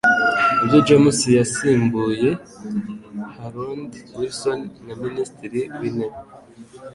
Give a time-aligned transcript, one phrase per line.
[0.63, 2.29] Ibyo James yasimbuye
[3.35, 6.17] Harold Wilson nka Minisitiri w’intebe